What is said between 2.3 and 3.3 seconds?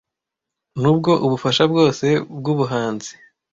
bwubuhanzi